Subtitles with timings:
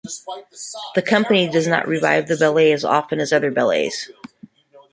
[0.95, 4.09] The company does not revive the ballet as often as other ballets.